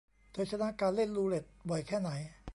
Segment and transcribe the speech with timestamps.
[0.31, 2.09] เธอชนะการเล่นรูเล็ต บ่อยแค่ไหน?